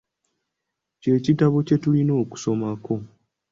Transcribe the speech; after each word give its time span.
Kye 1.01 1.15
kitabo 1.25 1.57
kye 1.67 1.75
tulina 1.83 2.13
okusomako. 2.23 2.95